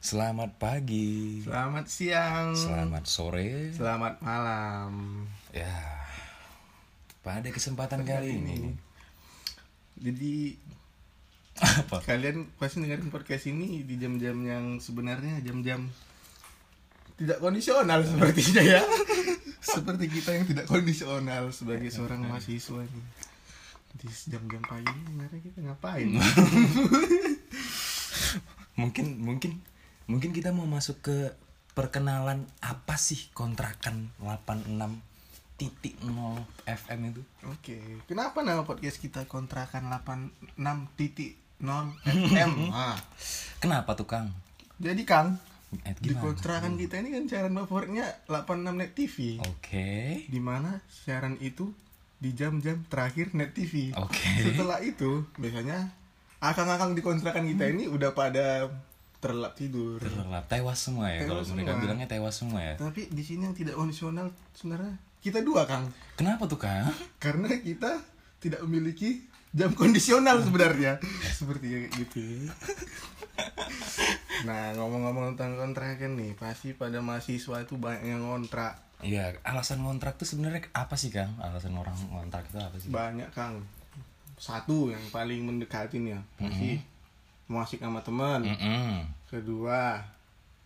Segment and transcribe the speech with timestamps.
[0.00, 2.56] Selamat pagi, Selamat siang.
[2.56, 3.68] selamat sore.
[3.76, 5.28] Selamat malam.
[5.52, 5.76] Ya,
[7.20, 8.72] pada kesempatan kali ini,
[10.00, 10.56] Jadi
[11.60, 12.00] apa?
[12.00, 15.84] kalian pasti dengerin podcast ini di jam-jam yang sebenarnya jam-jam
[17.20, 18.80] tidak kondisional sepertinya ya.
[19.60, 23.04] Seperti kita yang tidak kondisional sebagai seorang mahasiswa nih.
[24.00, 26.16] Di jam-jam pagi ini kita ngapain?
[28.80, 29.60] Mungkin, mungkin,
[30.10, 31.16] mungkin kita mau masuk ke
[31.70, 34.74] perkenalan apa sih kontrakan 86
[35.54, 37.22] titik 0 FM itu?
[37.46, 37.78] Oke,
[38.10, 42.74] kenapa nama podcast kita kontrakan 86 titik 0 FM?
[42.74, 42.98] Nah,
[43.62, 44.34] Kenapa tuh Kang?
[44.82, 45.38] jadi Kang,
[45.86, 49.38] Eh, di kontrakan kita ini kan siaran favoritnya 86 net TV.
[49.38, 51.70] Oke, di mana siaran itu
[52.18, 53.94] di jam-jam terakhir net TV.
[53.94, 54.50] Oke.
[54.50, 55.94] Setelah itu biasanya
[56.42, 58.66] akang-akang di kontrakan kita ini udah pada
[59.20, 60.00] terlelap tidur.
[60.00, 61.28] terlelap tewas semua ya.
[61.28, 62.74] Kalau mereka bilangnya tewas semua ya.
[62.80, 65.92] Tapi di sini yang tidak kondisional sebenarnya kita dua Kang.
[66.16, 66.88] Kenapa tuh Kang?
[67.24, 68.00] Karena kita
[68.40, 69.20] tidak memiliki
[69.52, 70.96] jam kondisional sebenarnya.
[71.30, 72.20] Seperti gitu.
[74.40, 78.72] Nah, ngomong-ngomong tentang kontrakan nih, pasti pada mahasiswa itu banyak yang ngontrak.
[79.04, 81.36] Iya, alasan kontrak tuh sebenarnya apa sih Kang?
[81.40, 82.88] Alasan orang kontrak itu apa sih?
[82.88, 83.60] banyak kang
[84.40, 86.80] satu yang paling mendekatin ya pasti
[87.44, 89.04] mau asik sama teman Mm-mm.
[89.30, 90.02] Kedua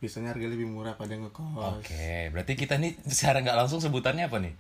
[0.01, 4.39] biasanya harga lebih murah pada ngekos Oke, berarti kita nih secara nggak langsung sebutannya apa
[4.41, 4.55] nih?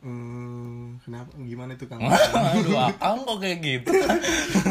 [0.00, 2.00] hmm, kenapa gimana itu kang
[2.56, 3.92] Aduh, Akang kok kayak gitu?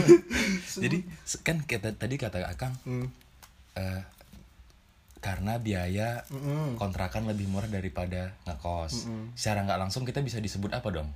[0.83, 0.97] Jadi
[1.45, 3.07] kan kita tadi kata Akang hmm.
[3.77, 4.01] eh,
[5.19, 6.23] karena biaya
[6.79, 9.11] kontrakan lebih murah daripada ngekos.
[9.35, 11.11] Secara nggak langsung kita bisa disebut apa dong?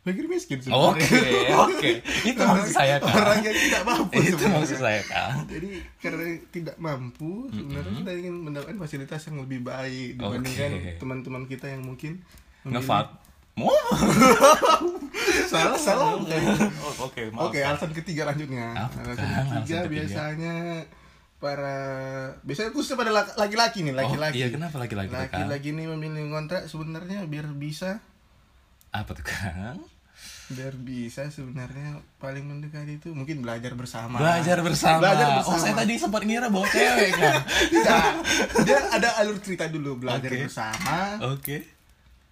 [0.00, 1.56] Fakir miskin Oke, sebenarnya.
[1.60, 1.90] oke.
[2.30, 3.12] Itu maksud saya Kang.
[3.14, 4.56] orang yang tidak mampu Itu sebenarnya.
[4.56, 5.34] maksud saya Kang.
[5.44, 5.68] jadi
[5.98, 10.90] karena tidak mampu sebenarnya kita ingin mendapatkan fasilitas yang lebih baik dibandingkan Oke.
[10.96, 12.22] teman-teman kita yang mungkin
[12.62, 13.06] Ngefak.
[13.54, 13.74] Mau?
[15.46, 16.22] salah salah Oh,
[17.04, 17.48] Oke, maaf.
[17.48, 18.70] Oke, alasan ketiga lanjutnya.
[18.86, 19.80] Tuh, alasan ketiga Alasan ketiga.
[19.88, 20.54] biasanya
[21.36, 21.76] para
[22.40, 24.36] biasanya khususnya pada lak- laki-laki nih, laki-laki.
[24.36, 25.10] iya, kenapa laki-laki?
[25.10, 28.02] Laki-laki ini memilih kontrak sebenarnya biar bisa
[28.90, 29.80] Apa tuh Kang?
[30.48, 34.16] biar bisa sebenarnya paling mendekati itu mungkin belajar bersama.
[34.16, 35.04] Belajar bersama.
[35.04, 35.60] Belajar Oh, bersama.
[35.60, 37.36] saya tadi sempat ngira bawa cewek kan.
[37.68, 38.04] Tidak.
[38.64, 40.48] Dia ada alur cerita dulu belajar Oke.
[40.48, 40.96] bersama.
[41.28, 41.56] Oke.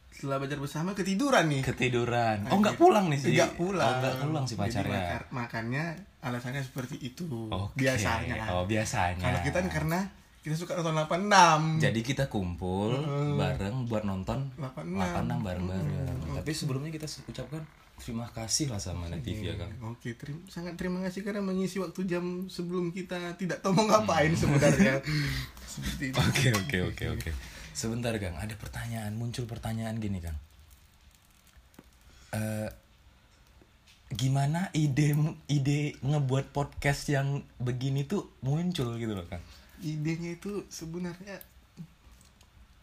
[0.08, 1.62] Setelah belajar bersama ketiduran nih.
[1.62, 2.48] Ketiduran.
[2.48, 3.36] Oh, nggak pulang nih sih.
[3.36, 3.84] Enggak pulang.
[3.86, 4.96] Oh, nggak pulang si Jadi pacarnya.
[4.96, 5.84] maka- makanya
[6.24, 7.28] alasannya seperti itu.
[7.52, 7.76] Oke.
[7.76, 8.48] Biasanya.
[8.50, 9.20] Oh, biasanya.
[9.22, 10.00] Kalau kita kan karena
[10.46, 10.94] kita suka nonton
[11.26, 11.82] 86.
[11.82, 12.94] jadi kita kumpul
[13.34, 14.94] bareng buat nonton 86.
[14.94, 16.38] 86 bareng-bareng.
[16.38, 17.66] Tapi sebelumnya kita ucapkan
[17.98, 19.74] terima kasih lah sama TV ya, Kang.
[19.90, 24.38] Oke, terima, sangat terima kasih karena mengisi waktu jam sebelum kita tidak tahu mau ngapain
[24.38, 25.02] sebenarnya.
[25.74, 26.18] Seperti itu.
[26.22, 27.30] Oke, oke, oke, oke.
[27.74, 28.38] Sebentar, Kang.
[28.38, 30.38] Ada pertanyaan, muncul pertanyaan gini, Kang.
[32.38, 32.70] Eh
[34.06, 35.18] gimana ide
[35.50, 39.42] ide ngebuat podcast yang begini tuh muncul gitu loh, Kang?
[39.80, 41.36] Idenya itu sebenarnya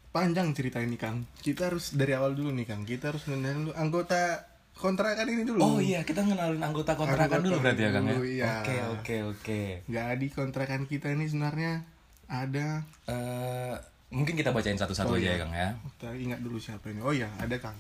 [0.09, 1.25] panjang cerita ini, Kang.
[1.39, 2.85] Kita harus dari awal dulu nih, Kang.
[2.85, 5.59] Kita harus mengenal dulu anggota kontrakan ini dulu.
[5.61, 8.15] Oh iya, kita ngenalin anggota kontrakan Anggota dulu berarti ya, Kang ya.
[8.21, 8.51] iya.
[8.61, 9.61] Oke, oke, oke.
[9.85, 11.81] Jadi kontrakan kita ini sebenarnya
[12.25, 13.75] ada Eh
[14.13, 15.33] mungkin kita bacain satu-satu Oh, aja iya.
[15.33, 15.69] ya, Kang ya.
[15.97, 17.01] kita ingat dulu siapa ini.
[17.01, 17.77] Oh iya, ada Kang.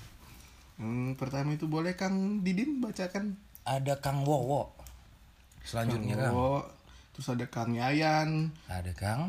[0.81, 4.73] Hmm, pertama itu boleh Kang Didin bacakan Ada Kang Wowo.
[5.63, 6.33] Selanjutnya, Kang.
[6.33, 6.61] Oh,
[7.13, 9.21] terus ada Kang Yayan, Ada Kang.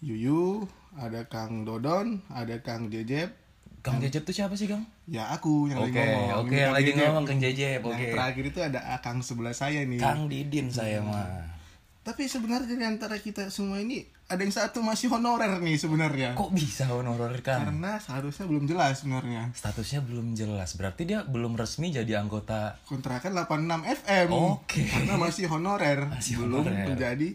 [0.00, 0.64] Yuyu,
[0.96, 3.32] ada Kang Dodon, ada Kang Jejep.
[3.80, 4.82] Kang Jejep tuh siapa sih, Kang?
[5.06, 6.30] Ya aku yang Oke, lagi ngomong.
[6.42, 8.06] oke, Ini yang lagi ngomong Kang Jejep, Yang oke.
[8.12, 10.00] terakhir itu ada Kang sebelah saya nih.
[10.00, 11.54] Kang Didin saya mah.
[12.02, 16.34] Tapi sebenarnya di antara kita semua ini ada yang satu masih honorer nih sebenarnya.
[16.34, 17.62] Kok bisa honorer Kang?
[17.62, 19.54] Karena seharusnya belum jelas sebenarnya.
[19.54, 20.74] Statusnya belum jelas.
[20.74, 22.82] Berarti dia belum resmi jadi anggota.
[22.84, 24.28] Kontrakan 86 FM.
[24.34, 24.82] Oke.
[24.82, 26.90] Karena masih honorer, Masih belum honorer.
[26.90, 27.28] menjadi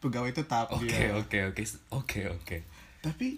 [0.00, 1.62] pegawai tetap Oke, oke, oke.
[1.92, 2.56] Oke, oke.
[3.04, 3.28] Tapi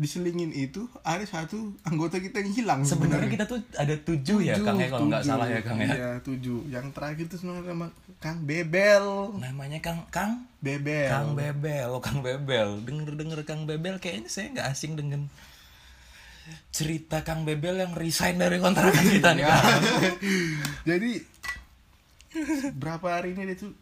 [0.00, 4.80] diselingin itu ada satu anggota kita yang hilang Sebenarnya kita tuh ada tujuh, ya, Kang
[4.80, 5.32] ya kalau nggak tujuh.
[5.36, 5.92] salah ya, Kang ya.
[5.92, 6.58] Iya, tujuh.
[6.72, 7.86] Yang terakhir itu sebenarnya nama
[8.16, 9.04] Kang Bebel.
[9.36, 11.12] Namanya Kang Kang Bebel.
[11.12, 12.80] Kang Bebel, oh Kang Bebel.
[12.80, 15.28] Denger-denger Kang Bebel kayaknya saya nggak asing dengan
[16.72, 19.44] cerita Kang Bebel yang resign dari kontrakan kita nih.
[19.44, 19.64] Kang.
[20.88, 21.10] Jadi
[22.72, 23.76] berapa hari ini dia tuh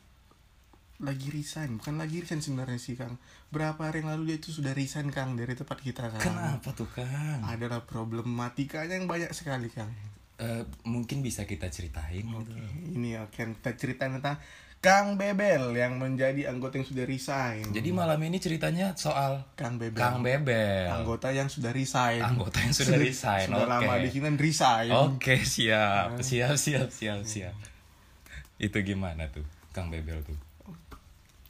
[0.99, 3.23] lagi resign, bukan lagi resign sebenarnya sih Kang.
[3.49, 6.19] Berapa hari yang lalu dia tuh sudah resign Kang dari tempat kita Kang.
[6.19, 7.39] Kenapa tuh Kang?
[7.43, 9.91] Adalah problematikanya yang banyak sekali Kang.
[10.39, 12.50] eh, mungkin bisa kita ceritain gitu.
[12.95, 14.39] Ini oke kita ceritain tentang
[14.79, 17.67] Kang Bebel yang menjadi anggota yang sudah resign.
[17.75, 19.99] Jadi malam ini ceritanya soal Kang Bebel.
[19.99, 20.87] Kang Bebel.
[20.87, 22.23] Anggota yang sudah resign.
[22.23, 23.50] Anggota yang sudah resign.
[23.50, 23.75] Sudah Oke.
[23.75, 24.91] lama di sini resign.
[24.95, 26.23] Oke, siap.
[26.23, 27.55] Siap, siap, siap, siap.
[28.62, 30.39] Itu gimana tuh, Kang Bebel tuh?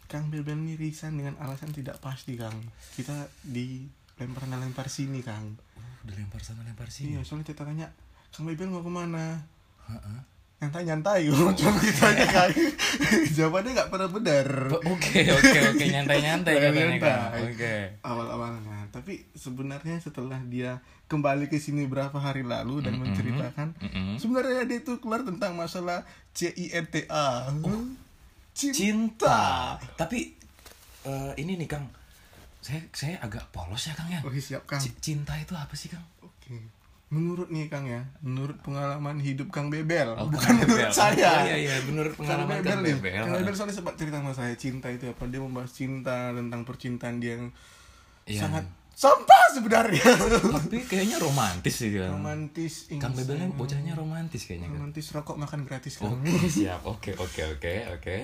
[0.09, 2.57] Kang Bebel ini resign dengan alasan tidak pasti, Kang.
[2.97, 5.53] Kita dilempar lempar sini, Kang.
[5.77, 7.21] Oh, dilempar sana lempar sini.
[7.21, 7.93] Iya, soalnya kita tanya,
[8.33, 9.45] Kang Bebel mau ke mana?
[9.85, 10.21] Heeh.
[10.59, 11.29] Nyantai-nyantai,
[11.61, 12.51] cuma ditanya Kang.
[13.37, 14.47] Jawabannya nggak pernah benar.
[14.91, 16.93] Oke, oke, oke, nyantai-nyantai katanya, Kang.
[16.99, 17.41] Nyantai.
[17.53, 17.75] Oke.
[18.01, 20.81] Awal-awalnya, tapi sebenarnya setelah dia
[21.13, 24.17] kembali ke sini berapa hari lalu dan menceritakan, Mm-mm.
[24.17, 26.03] sebenarnya dia itu keluar tentang masalah
[26.33, 27.53] CINTA.
[28.59, 28.75] Cinta.
[28.75, 29.39] Cinta.
[29.95, 30.35] Tapi
[31.05, 31.87] eh, ini nih, Kang.
[32.59, 34.19] Saya saya agak polos ya, Kang ya.
[34.21, 34.77] Oke, siap Kang.
[34.77, 36.03] C- Cinta itu apa sih, Kang?
[36.21, 36.59] Oke.
[37.09, 40.93] Menurut nih Kang ya, menurut pengalaman hidup Kang Bebel, Oh, bukan Kang menurut Bebel.
[40.93, 41.31] saya.
[41.33, 42.99] Oh, iya, iya, menurut pengalaman Kang nih.
[42.99, 43.23] Bebel.
[43.23, 45.25] Kang Bebel soalnya sempat cerita sama saya cinta itu apa?
[45.25, 47.49] Dia membahas cinta tentang percintaan dia yang
[48.27, 48.45] Iya.
[48.45, 50.05] sangat sampah sebenarnya.
[50.53, 52.13] Tapi kayaknya romantis sih, Kang.
[52.13, 52.91] romantis.
[52.93, 53.43] Kang Bebel insane.
[53.47, 54.77] kan bocahnya romantis kayaknya, Kang.
[54.77, 56.13] romantis rokok makan gratis Kang.
[56.13, 56.85] Oke, siap.
[56.85, 58.17] Oke, oke, oke, oke.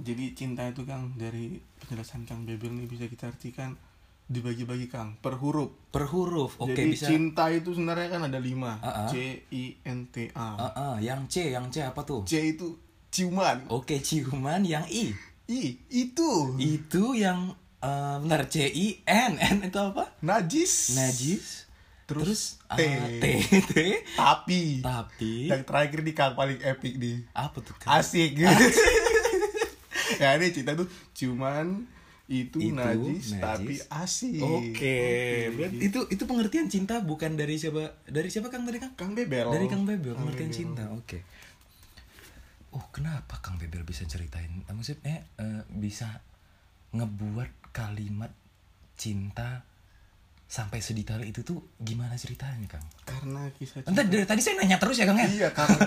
[0.00, 3.76] Jadi cinta itu Kang dari penjelasan Kang Bebel nih bisa kita artikan
[4.24, 5.74] dibagi-bagi Kang per huruf.
[5.90, 6.54] Per huruf.
[6.62, 7.06] Oke, Jadi bisa.
[7.10, 8.78] cinta itu sebenarnya kan ada lima.
[8.78, 9.08] Ah, ah.
[9.10, 10.48] C I N T A.
[10.54, 12.22] Ah, ah, yang C, yang C apa tuh?
[12.24, 12.78] C itu
[13.10, 13.66] ciuman.
[13.68, 15.10] Oke, ciuman yang I.
[15.50, 17.52] I itu Itu yang
[17.82, 20.14] eh bentar C I N N itu apa?
[20.22, 20.94] najis.
[20.94, 21.66] Najis.
[22.06, 22.82] Terus ah, T.
[23.18, 23.26] T
[23.66, 23.74] T.
[24.14, 27.26] Tapi Tapi yang terakhir di Kang paling epic nih.
[27.34, 27.74] apa tuh?
[27.82, 27.98] Kang?
[27.98, 28.38] Asik.
[30.18, 31.86] ya ini cinta tuh ciuman
[32.30, 33.42] itu, Itu, najis, najis.
[33.42, 34.38] tapi asik.
[34.38, 34.98] Oke,
[35.50, 37.98] berarti itu itu pengertian cinta bukan dari siapa?
[38.06, 38.94] Dari siapa Kang tadi Kang?
[38.94, 39.50] Kang Bebel.
[39.50, 40.60] Dari Kang Bebel, Kang pengertian Bebel.
[40.62, 40.84] cinta.
[40.94, 41.18] Oke.
[42.70, 44.62] Oh, kenapa Kang Bebel bisa ceritain?
[44.62, 46.22] eh, Maksudnya eh, bisa
[46.94, 48.30] ngebuat kalimat
[48.94, 49.66] cinta
[50.50, 52.82] sampai sedetail itu tuh gimana ceritanya, Kang?
[53.06, 55.30] Karena kisah Entar dari tadi saya nanya terus ya, Kang ya?
[55.30, 55.86] Iya karena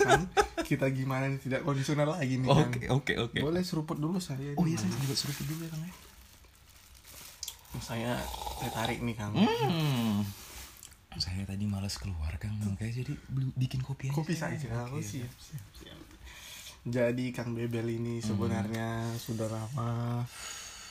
[0.00, 0.20] kan
[0.64, 2.48] kita gimana nih tidak kondisional lagi nih.
[2.48, 3.36] Oke, oke, oke.
[3.36, 4.56] Boleh seruput dulu saya.
[4.56, 5.92] Oh iya, saya juga seruput dulu ya, Kang ya.
[7.84, 8.12] saya
[8.58, 9.36] saya tarik nih Kang.
[9.36, 10.24] Hmm.
[11.20, 12.56] Saya tadi malas keluar, Kang.
[12.64, 13.12] Makanya jadi
[13.60, 14.16] bikin kopi aja.
[14.16, 14.66] Kopi saja.
[14.88, 16.00] Oke, Oh, siap, siap, siap.
[16.88, 20.24] Jadi Kang Bebel ini sebenarnya sudah lama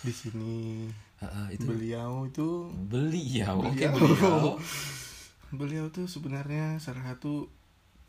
[0.05, 0.85] di sini.
[1.49, 3.55] Itu Beliau itu beliau.
[3.61, 3.93] Oke, Beliau.
[3.93, 4.55] beliau.
[5.59, 7.49] beliau tuh sebenarnya salah satu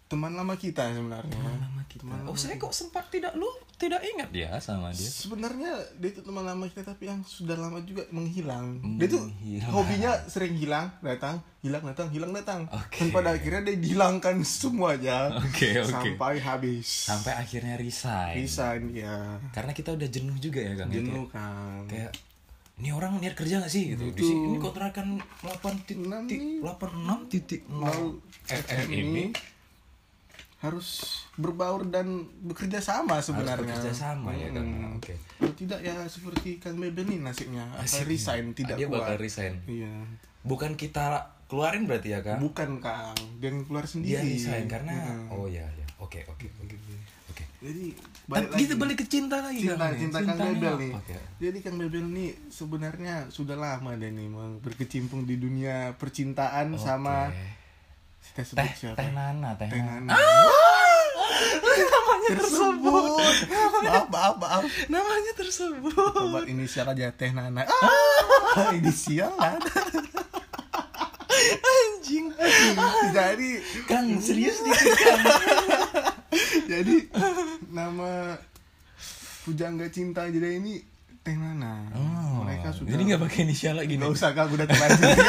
[0.07, 1.31] teman lama kita sebenarnya.
[1.31, 2.03] Teman lama kita.
[2.03, 5.07] Teman Oh, lama saya kok sempat tidak lu tidak ingat ya sama dia.
[5.07, 8.83] Sebenarnya dia itu teman lama kita tapi yang sudah lama juga menghilang.
[8.99, 9.71] Dia tuh Menghilang.
[9.71, 12.67] hobinya sering hilang, datang, hilang, datang, hilang, datang.
[12.69, 12.99] Oke.
[13.01, 15.31] Dan pada akhirnya dia dihilangkan semuanya.
[15.41, 15.89] Oke, oke.
[15.89, 16.87] Sampai habis.
[17.07, 18.35] Sampai akhirnya resign.
[18.37, 19.39] resign ya.
[19.51, 20.91] Karena kita udah jenuh juga ya, Kang.
[20.91, 21.87] ya, Jenuh kan.
[21.87, 22.13] Kayak
[22.81, 24.09] ini orang niat kerja gak sih gitu.
[24.09, 24.25] Di Gitu.
[24.27, 26.59] sini kontrakan 8 titik Enam nih.
[26.59, 28.01] 86 titik 0 Nol
[28.47, 29.25] FM ini
[30.59, 30.89] harus
[31.35, 32.05] berbaur dan
[32.39, 33.65] bekerja sama harus sebenarnya.
[33.71, 34.49] bekerja sama ya.
[34.51, 34.93] Hmm.
[34.95, 35.17] Oke.
[35.35, 39.01] Kalau tidak ya seperti Kang Beben nih nasibnya akan resign tidak Dia kuat.
[39.01, 39.57] bakal resign.
[39.65, 39.93] Iya.
[40.43, 42.41] Bukan kita keluarin berarti ya, Kang?
[42.41, 44.25] Bukan Kang, dia yang keluar Dia sendiri.
[44.31, 45.33] resign karena Hmm.
[45.33, 45.87] oh ya ya.
[45.99, 46.77] Oke, oke, oke.
[46.77, 46.97] Oke.
[47.61, 47.93] Jadi
[48.25, 50.01] Tapi kita balik ke cinta lagi cinta Kang.
[50.01, 50.91] cinta Kang Cintanya Bebel nih.
[50.97, 51.25] Kang?
[51.37, 54.27] Jadi Kang Bebel nih sebenarnya sudah lama deh nih
[54.59, 57.45] berkecimpung di dunia percintaan sama Oke.
[58.33, 58.97] kita sebut teh siapa?
[58.97, 60.09] teh nana teh, Teh nana.
[60.09, 60.19] Nana.
[62.31, 63.05] tersebut.
[63.83, 64.63] maaf, maaf, maaf.
[64.87, 67.67] namanya tersebut Coba inisial aja Teh Nana.
[67.67, 69.59] Ah, inisial Nana.
[71.41, 72.31] anjing
[73.11, 73.51] Jadi
[73.85, 75.21] kang serius dikit kang
[76.71, 76.97] jadi
[79.51, 80.23] pujangga cinta.
[80.25, 80.75] Jadi ini
[81.21, 81.91] Teh Nana.
[81.93, 85.05] oh, Mereka sudah jadi nggak pakai inisial lagi Nggak usah kang udah terlanjur.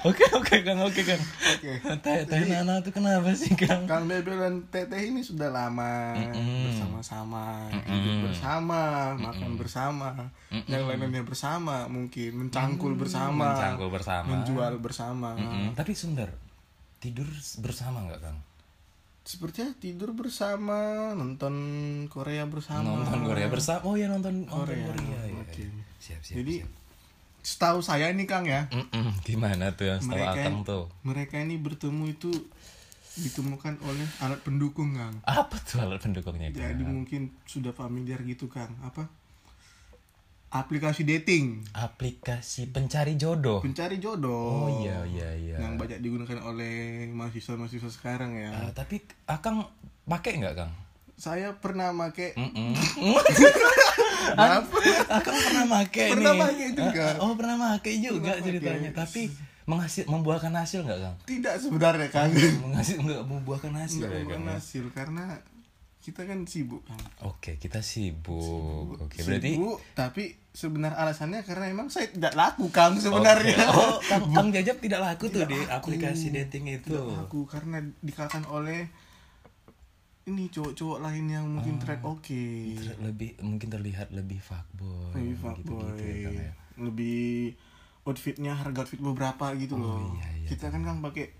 [0.00, 1.20] oke oke kang oke kang.
[1.20, 1.72] Oke.
[2.00, 3.84] teh teh nana tuh kenapa sih kang?
[3.84, 6.16] Kang Bebel dan Teteh ini sudah lama
[6.64, 7.84] bersama-sama, Mm-mm.
[7.84, 10.08] hidup bersama, makan bersama,
[10.48, 14.24] yang lainnya bersama, mungkin mencangkul bersama, mencangkul bersama.
[14.24, 15.36] menjual bersama.
[15.76, 16.32] Tapi sebentar
[16.96, 17.28] tidur
[17.60, 18.38] bersama nggak kang
[19.30, 21.54] Sepertinya tidur bersama, nonton
[22.10, 22.82] Korea bersama.
[22.98, 25.62] nonton Korea bersama oh ya nonton nonton Korea, Korea, ya, oke.
[25.62, 25.70] ya.
[26.02, 26.70] siap siap Jadi siap.
[27.40, 29.14] setahu saya nih Kang ya, Mm-mm.
[29.22, 32.30] gimana tuh yang setahu mereka akang tuh mereka ini bertemu itu
[33.12, 35.14] ditemukan oleh alat pendukung Kang.
[35.22, 36.66] apa tuh alat pendukungnya Kang?
[36.66, 38.74] Jadi mungkin sudah familiar gitu Kang.
[38.82, 39.06] Apa?
[40.50, 41.62] Aplikasi dating.
[41.70, 43.62] Aplikasi pencari jodoh.
[43.62, 44.66] Pencari jodoh.
[44.66, 45.56] Oh iya iya iya.
[45.62, 48.50] Yang banyak digunakan oleh mahasiswa-mahasiswa sekarang ya.
[48.50, 49.62] Ah, tapi akang
[50.04, 50.72] pakai nggak kang?
[51.14, 52.34] Saya pernah make.
[52.34, 52.74] Mm-mm.
[54.30, 54.76] Apa?
[55.10, 56.40] akang pernah pakai Pernah nih.
[56.42, 57.06] pakai juga.
[57.08, 58.90] Ah, oh pernah pakai juga Pernah ceritanya.
[58.90, 59.00] Pakai.
[59.00, 59.22] tapi
[59.64, 61.16] menghasil membuahkan hasil nggak kang?
[61.24, 62.26] Tidak sebenarnya kan
[62.66, 64.54] menghasil nggak membuahkan hasil nggak ya kang membuahkan ya?
[64.58, 65.24] hasil karena
[66.00, 68.96] kita kan sibuk kan oke kita sibuk.
[68.98, 73.78] Oke berarti sibuk tapi sebenarnya alasannya karena emang saya tidak laku kang sebenarnya Oke.
[73.78, 75.74] Oh, Kang, Kang Jajab tidak laku tuh Tidak di laku.
[75.94, 76.90] aplikasi dating itu.
[76.90, 78.90] tidak laku karena dikalahkan oleh
[80.22, 81.80] ini cowok-cowok lain yang mungkin Oh.
[81.80, 82.42] trade oke
[82.76, 85.10] Ter- lebih mungkin terlihat lebih fuckboy.
[85.12, 86.52] lebih gitu, fuckboy gitu ya, Kang, ya.
[86.78, 87.22] lebih
[88.02, 91.30] outfitnya harga outfit beberapa gitu Oh, loh iya, iya, kita kan kang pakai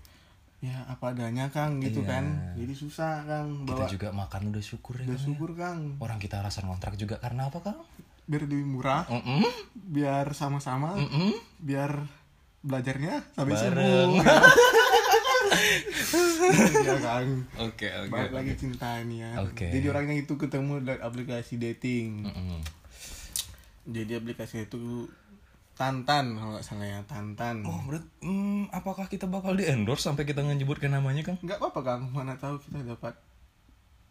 [0.61, 2.09] ya apa adanya kang gitu Iya.
[2.11, 5.03] kan jadi susah kang Kita bawa juga makan udah syukur ya.
[5.03, 5.25] udah Kang, ya.
[5.25, 7.79] syukur kang Orang kita alasan kontrak juga karena apa, Kang?
[8.31, 9.43] Biar lebih murah Mm-mm.
[9.75, 11.35] biar sama-sama Mm-mm.
[11.59, 12.07] biar
[12.63, 14.15] belajarnya sampai subuh
[16.81, 18.09] ya kang Oke, oke.
[18.09, 19.67] balik lagi cinta ini ya Oke.
[19.67, 22.59] jadi orangnya itu ketemu dari aplikasi dating Mm-mm.
[23.85, 25.09] jadi aplikasi itu
[25.71, 30.29] Tantan kalau nggak salah ya Tantan Oh, berat, hmm, apakah kita bakal di endorse sampai
[30.29, 31.41] kita nyebutkan namanya, Kang?
[31.41, 33.17] nggak apa-apa kang mana tahu kita dapat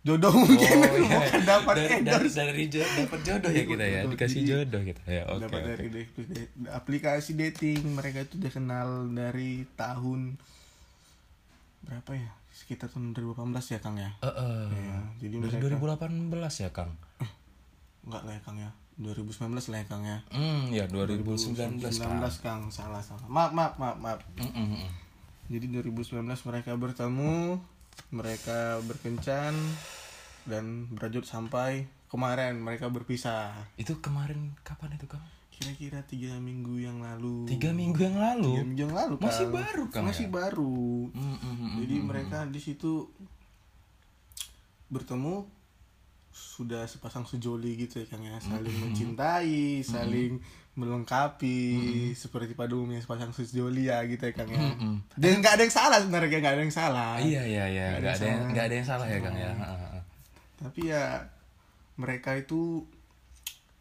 [0.00, 1.88] jodoh mungkin bukan dapat Oh, iya.
[1.92, 4.11] dari, dari, endorse dari jo- dapat jodoh ya kita ya, Jodoh.
[4.11, 5.23] dikasih jodoh kita ya.
[5.26, 5.40] Oke.
[5.42, 5.69] dapat oke.
[5.71, 6.02] dari
[6.66, 10.40] aplikasi dating mereka itu udah kenal dari tahun
[11.83, 14.64] berapa ya sekitar tahun 2018 ya kang ya Eh, eh.
[14.71, 16.28] Ya, jadi Dari mereka 2018
[16.59, 16.92] ya, Kang?
[18.00, 22.33] nggak lah ya kang ya 2019 lah ya kang ya Hmm, ya 2019, 2019 Kang.
[22.40, 24.88] kang salah salah maaf maaf maaf maaf Mm-mm, mm-mm.
[25.47, 27.61] jadi 2019 mereka bertemu
[28.09, 29.52] mereka berkencan
[30.42, 35.23] dan berlanjut sampai kemarin mereka berpisah Itu kemarin kapan itu, Kang?
[35.50, 38.52] kira-kira tiga minggu yang lalu Tiga minggu yang tiga lalu.
[38.64, 39.54] minggu yang lalu Masih Kang.
[39.54, 40.33] baru, Kang, masih ya?
[40.33, 40.76] baru
[41.12, 42.92] Mm, mm, mm, jadi mm, mereka di situ
[44.88, 45.45] bertemu
[46.30, 48.38] sudah sepasang sejoli gitu ya kang ya.
[48.38, 50.38] Saling mencintai saling
[50.78, 51.58] melengkapi
[52.14, 54.58] seperti pada umumnya sepasang sejoli ya gitu ya kang ya.
[54.62, 55.02] Mm-mm.
[55.18, 57.10] dan nggak ada yang salah sebenarnya nggak ada yang salah.
[57.18, 59.52] Iya iya iya, Nggak ada yang nggak ada yang salah ya Kang ya.
[59.52, 60.00] Heeh.
[60.60, 61.04] tapi ya
[61.96, 62.84] mereka itu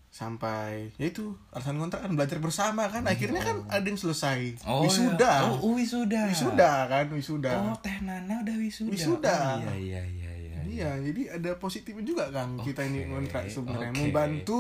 [0.10, 3.06] sampai ya itu alasan kontrak kan belajar bersama kan.
[3.08, 4.60] Akhirnya kan ada yang selesai.
[4.68, 5.32] Oh wisuda.
[5.40, 5.48] iya.
[5.48, 6.22] Oh, oh, wisuda.
[6.28, 7.52] wisuda kan wisuda.
[7.70, 8.92] Oh Teh Nana udah wisuda.
[8.92, 9.38] Wisuda.
[9.64, 10.29] Oh, iya iya iya
[10.72, 10.92] iya.
[10.96, 14.00] Jadi ada positifnya juga kan kita ini kontrak sebenarnya oke.
[14.00, 14.60] membantu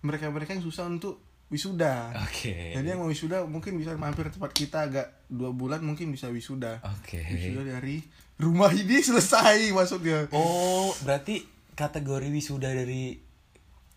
[0.00, 2.10] mereka-mereka yang susah untuk wisuda.
[2.20, 2.72] Oke.
[2.72, 6.80] Jadi yang mau wisuda mungkin bisa mampir tempat kita agak dua bulan mungkin bisa wisuda.
[6.82, 7.20] Oke.
[7.20, 8.02] Wisuda dari
[8.36, 10.26] rumah ini selesai maksudnya.
[10.30, 13.18] Oh, berarti kategori wisuda dari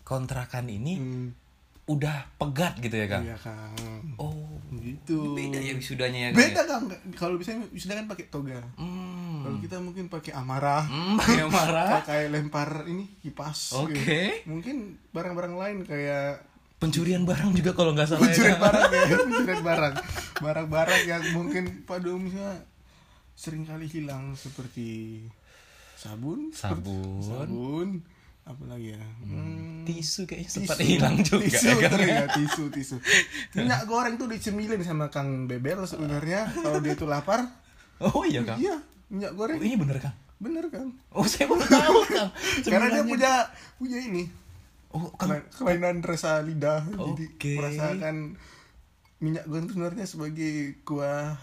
[0.04, 1.27] kontrakan ini Hmm,
[1.86, 3.24] udah pegat gitu ya, Kang?
[3.24, 3.75] iya Kang.
[4.16, 4.34] Oh,
[4.77, 5.34] Gitu.
[5.34, 6.39] beda ya wisudanya ya, Kang.
[6.39, 6.70] Beda ya?
[6.70, 6.84] Kang.
[7.13, 8.60] Kalau bisa wisuda kan pakai toga.
[8.75, 8.97] Hmm.
[9.48, 10.84] Kalau kita mungkin pakai amarah.
[10.84, 11.89] Hmm, pakai marah.
[11.98, 13.74] Pakai lempar ini kipas.
[13.74, 13.96] Oke.
[13.96, 14.12] gitu.
[14.46, 14.75] Mungkin
[15.10, 16.44] barang-barang lain kayak
[16.77, 18.27] Pencurian barang juga kalau nggak salah ya.
[18.30, 18.62] pencurian Kang.
[18.62, 19.94] barang ya pencurian barang
[20.38, 22.50] barang-barang yang mungkin pada umumnya
[23.34, 25.25] sering kali hilang seperti
[25.96, 27.22] sabun seperti- Sabun.
[27.24, 27.89] sabun
[28.44, 30.58] apa lagi ya Hmm, Tisu kayaknya tisu.
[30.62, 32.96] sempat hilang juga tisu, ya, betul ya, tisu tisu
[33.54, 37.42] minyak goreng tuh dicemilin sama Kang Bebel sebenarnya kalau dia tuh lapar
[38.00, 38.62] Oh iya, Kang.
[38.62, 38.77] iya
[39.08, 40.16] minyak Oh, goreng ini bener, Kang.
[40.38, 42.30] bener kan Oh, saya baru tahu, Kang.
[42.62, 43.32] karena dia punya
[43.76, 44.24] punya ini
[44.90, 45.32] Oh, Kang.
[45.34, 47.28] Kela- kelainan rasa lidah Oke.
[47.42, 48.16] jadi merasakan
[49.18, 51.36] minyak goreng itu sebenarnya sebagai kuah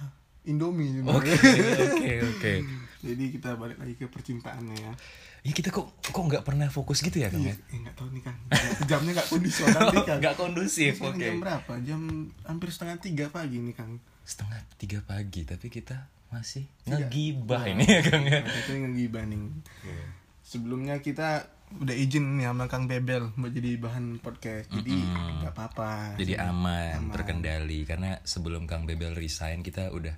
[0.45, 1.01] Indomie.
[1.03, 2.53] Oke, oke, oke.
[3.07, 4.93] jadi kita balik lagi ke percintaannya ya
[5.41, 7.41] Ya kita kok kok nggak pernah fokus gitu ya, Kang?
[7.41, 7.57] Iya, ya?
[7.67, 8.37] eh, nggak tahu nih kan
[8.89, 11.17] jamnya nggak kondisional nih kan Nggak kondusif, oke.
[11.17, 12.01] jam berapa jam
[12.43, 16.99] hampir setengah tiga pagi nih kang Setengah tiga pagi, tapi kita masih Tiga.
[16.99, 18.41] ngegibah Nah, ini ya, Kang ya.
[18.43, 19.41] kita ngegibah nih
[20.41, 24.93] sebelumnya kita udah izin nih sama Kang Bebel buat jadi bahan podcast jadi
[25.41, 27.11] nggak apa-apa Jadi aman, Aman.
[27.11, 30.15] terkendali karena sebelum Kang Bebel resign kita udah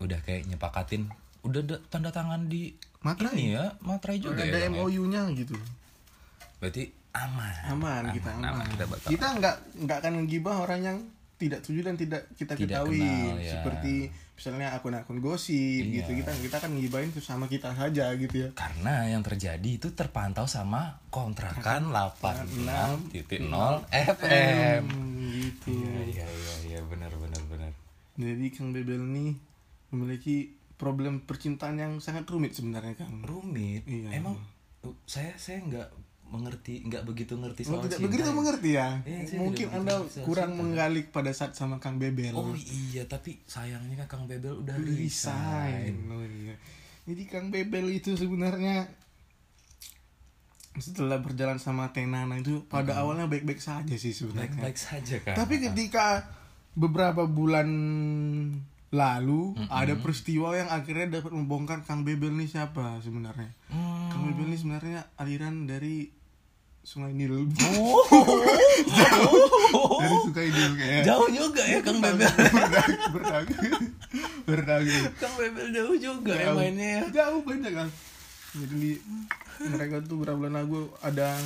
[0.00, 1.08] udah kayak nyepakatin
[1.40, 3.32] udah ada tanda tangan di Materai.
[3.32, 4.52] ini ya, materai juga ada ya.
[4.62, 4.78] Kang, ya?
[4.78, 5.56] MOU-nya gitu
[6.58, 7.54] Berarti aman.
[7.70, 10.98] aman, kita aman, Kita bakal kita nggak nggak akan ngegibah orang yang
[11.34, 13.52] tidak setuju dan tidak kita Tidak ketahui kenal, ya.
[13.56, 13.94] seperti
[14.40, 15.52] misalnya akun-akun gosip
[15.84, 16.00] Iya.
[16.00, 19.92] gitu kita kita akan ngibahin tuh sama kita saja gitu ya Karena yang terjadi itu
[19.92, 24.84] terpantau sama kontrakan 86.0 FM.
[25.20, 27.72] Gitu Iya iya iya iya benar benar benar.
[28.16, 29.36] jadi Kang Bebel ini
[29.90, 33.84] memiliki problem percintaan yang sangat rumit sebenarnya Kang Rumit.
[33.84, 34.16] Iya.
[34.16, 34.40] Emang
[35.04, 35.88] saya saya nggak
[36.30, 38.88] mengerti nggak begitu ngerti soal tidak cinta begitu mengerti ya?
[39.02, 40.60] Saya Mungkin Anda kurang cinta.
[40.62, 42.32] menggalik pada saat sama Kang Bebel.
[42.32, 44.94] oh iya tapi sayangnya kan Kang Bebel udah resign.
[44.96, 46.54] resign Oh iya.
[47.04, 48.86] Jadi Kang Bebel itu sebenarnya
[50.78, 54.54] setelah berjalan sama Tenana itu pada awalnya baik-baik saja sih sebenarnya.
[54.54, 56.30] baik-baik saja kan Tapi ketika
[56.78, 57.66] beberapa bulan
[58.90, 63.50] lalu ada peristiwa yang akhirnya dapat membongkar Kang Bebel ini siapa sebenarnya.
[63.70, 64.10] Hmm.
[64.10, 66.10] Kang Bebel ini sebenarnya aliran dari
[66.90, 67.30] Sungai Nil.
[67.30, 67.38] oh,
[70.02, 71.06] dari Sungai Nil kayak.
[71.06, 72.26] jauh juga ya Kang Bebel
[73.14, 73.94] Berdagang,
[74.42, 75.06] berdagang.
[75.22, 76.58] Kang Bebel jauh juga ya Jauh.
[76.58, 77.86] mainnya ya Jauh banyak kan.
[78.58, 78.98] Jadi
[79.70, 81.38] mereka tuh berapa bulan lalu ada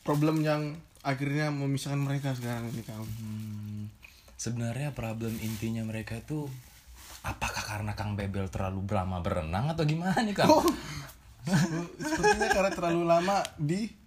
[0.00, 3.04] problem yang akhirnya memisahkan mereka sekarang ini Kang.
[3.04, 3.92] Hmm,
[4.40, 6.48] sebenarnya problem intinya mereka itu
[7.20, 10.48] apakah karena Kang Bebel terlalu lama berenang atau gimana nih Kang?
[10.48, 10.64] Oh,
[12.00, 14.05] sepertinya karena terlalu lama di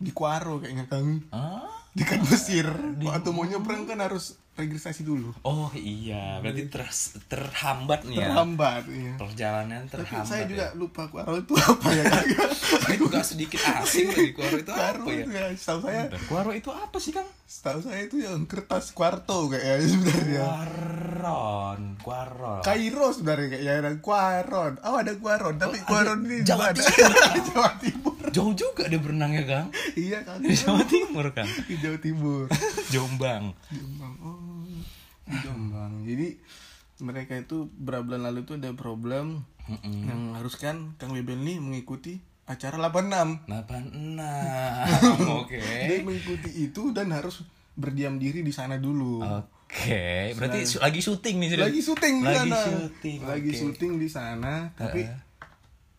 [0.00, 1.20] di Kuaro kayaknya Kang.
[1.28, 1.68] Hah?
[1.90, 2.64] Di kan Mesir.
[2.96, 5.32] Waktu mau nyebrang kan harus registrasi dulu.
[5.42, 6.86] Oh iya, berarti ter-
[7.26, 8.28] terhambat nih ya.
[8.28, 9.12] Terhambat iya.
[9.16, 10.26] Perjalanan Tapi terhambat.
[10.26, 10.76] saya juga ya.
[10.76, 12.26] lupa Kuaro itu apa ya Kang.
[12.54, 15.18] Saya juga sedikit asing lagi Kuaro itu Kuaro apa ya?
[15.18, 17.28] itu ya, setahu saya Kuaro itu apa sih Kang?
[17.42, 20.40] Setahu saya itu yang kertas kuarto kayaknya sebenarnya.
[20.46, 22.60] Kuaron, Kuaron.
[22.62, 24.72] Kairo sebenarnya kayaknya ada Kuaron.
[24.84, 26.80] Oh ada Kuaron, tapi Kuaron ini Jawa di?
[26.80, 27.12] Timur.
[27.50, 28.14] Jawa Timur.
[28.30, 29.66] Jauh juga dia berenangnya Kang.
[29.94, 30.38] Iya kan.
[30.38, 31.48] Di Jawa Timur Kang.
[31.64, 32.46] Di Jawa Timur.
[32.88, 33.54] Jombang.
[33.68, 34.14] Jombang.
[34.20, 34.64] Oh.
[35.26, 35.92] Jombang.
[36.02, 36.38] Jadi
[37.00, 40.04] mereka itu beberapa bulan lalu itu ada problem Mm-mm.
[40.04, 43.46] yang haruskan Kang Bebel ini mengikuti acara 86.
[43.46, 44.18] 86.
[45.40, 45.60] Oke.
[45.60, 47.40] Dia mengikuti itu dan harus
[47.72, 49.22] berdiam diri di sana dulu.
[49.22, 51.64] Oke, berarti su- lagi syuting nih sudah.
[51.64, 52.58] lagi syuting di Lagi sana.
[52.60, 53.18] syuting.
[53.22, 53.56] Lagi oke.
[53.56, 55.29] syuting di sana, tapi Heeh.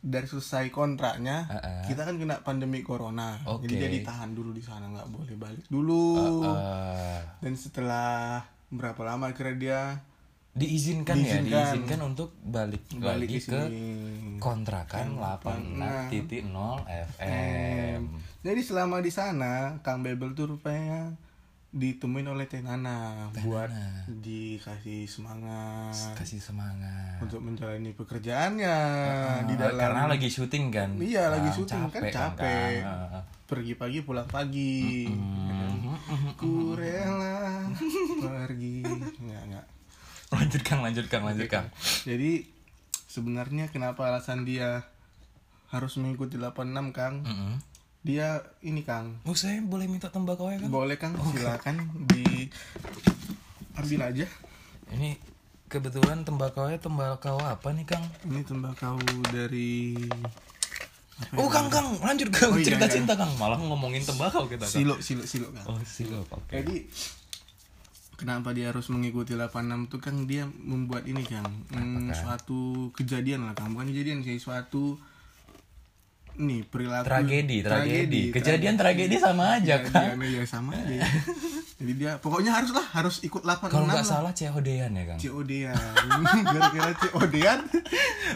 [0.01, 1.81] Dari selesai kontraknya Heeh.
[1.87, 3.65] kita kan kena pandemi corona Oke.
[3.65, 6.17] jadi dia ditahan dulu di sana nggak boleh balik dulu
[6.51, 9.79] Eh, dan setelah berapa lama akhirnya dia
[10.51, 11.47] diizinkan, ya, Diizinkan.
[11.47, 13.61] diizinkan untuk balik, balik lagi ke
[14.37, 18.01] kontrakan 86.0 FM.
[18.41, 21.15] jadi selama di sana Kang Bebel tuh rupanya
[21.71, 23.71] ditemuin oleh Tenana buat
[24.05, 27.15] dikasih semangat Kasih semangat.
[27.19, 28.77] untuk menjalani pekerjaannya
[29.45, 30.89] di Eh, dalam karena lagi syuting kan.
[30.95, 32.83] Iya, lagi syuting, kan capek.
[32.83, 33.23] Kang.
[33.45, 35.95] pergi pagi pulang pagi Mm-mm.
[36.35, 37.67] ku rela
[38.17, 38.79] pergi
[39.17, 39.65] nggak nggak
[40.29, 41.67] Lanjut Kang, lanjut Kang, lanjut Kang.
[42.03, 42.47] jadi
[43.05, 44.87] sebenarnya kenapa alasan dia
[45.67, 47.59] harus mengikuti 86 Kang Mm-mm.
[48.01, 48.27] Dia
[48.59, 50.69] ini Kang Oh, saya boleh minta tembakau ya Kang?
[50.69, 51.75] boleh Kang silakan
[52.07, 52.49] di
[53.73, 54.25] ambil aja
[54.89, 55.15] Ini
[55.65, 58.03] kebetulan tembakau tembakau apa nih Kang?
[58.25, 58.97] ini tembakau
[59.29, 59.93] dari
[61.37, 61.53] Oh ya?
[61.53, 62.93] Kang, Kang, lanjut Kang, Oh, iya, cerita iya.
[62.97, 63.29] cinta Kang.
[63.37, 64.73] Malah ngomongin tembakau kita Kang.
[64.73, 66.49] silo silo silo Kang Oh, silup, oke.
[66.49, 66.89] Jadi
[68.17, 69.53] kenapa dia harus mengikuti 86
[69.87, 74.93] tuh kan dia membuat ini kan hmm, suatu kejadian lah kan bukan kejadian sih suatu
[76.33, 78.21] nih perilaku Tragedi, tragedi.
[78.29, 80.15] Kejadian tragedi sama aja kan.
[80.21, 81.03] Ya sama aja
[81.81, 85.17] jadi dia pokoknya harus lah harus ikut 86 Kalau nggak lah salah COD-an ya Kang?
[85.17, 85.81] COD-an
[86.45, 87.59] gara-gara COD-an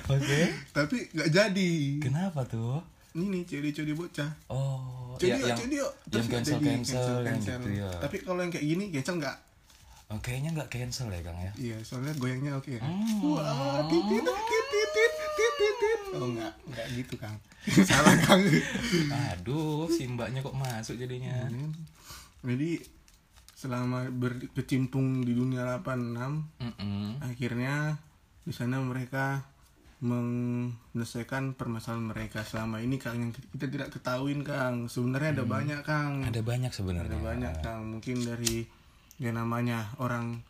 [0.09, 0.41] Oke.
[0.73, 2.81] tapi nggak jadi Kenapa tuh?
[3.13, 5.73] ini nih COD COD bocah Oh, COD ya, yang COD
[6.09, 7.89] yang cancel jadi, cancel, yang gitu ya.
[8.01, 9.37] tapi kalau yang kayak gini cancel nggak
[10.05, 11.49] Oh, kayaknya nggak cancel ya Kang ya?
[11.57, 12.77] Iya, soalnya goyangnya oke ya.
[12.77, 13.25] Hmm.
[13.25, 15.94] Wah, titit, titit, titit, titit.
[16.13, 17.37] Oh enggak, enggak gitu Kang.
[17.89, 18.45] Salah Kang.
[19.33, 21.49] Aduh, si mbaknya kok masuk jadinya.
[21.49, 21.73] Hmm.
[22.45, 22.77] Jadi
[23.55, 27.23] selama berkecimpung di dunia 86, Mm-mm.
[27.23, 27.97] akhirnya
[28.45, 29.41] di sana mereka
[30.03, 34.85] menyelesaikan permasalahan mereka selama ini Kang yang kita tidak ketahuin Kang.
[34.85, 36.21] Sebenarnya ada banyak Kang.
[36.21, 37.17] Ada banyak sebenarnya.
[37.17, 38.67] ada banyak kang mungkin dari
[39.17, 40.43] yang namanya orang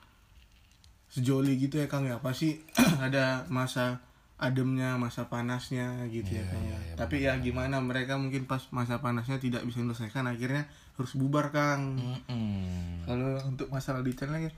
[1.14, 2.60] sejoli gitu ya kang ya pasti
[3.06, 4.02] ada masa
[4.36, 6.78] ademnya masa panasnya gitu ya kang ya.
[7.00, 11.96] tapi ya gimana mereka mungkin pas masa panasnya tidak bisa menyelesaikan akhirnya harus bubar kang
[11.96, 13.08] Mm-mm.
[13.08, 14.52] kalau untuk masalah detailnya